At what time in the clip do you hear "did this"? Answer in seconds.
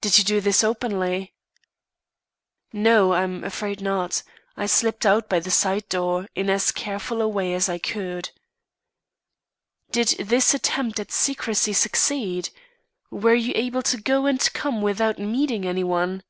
9.90-10.54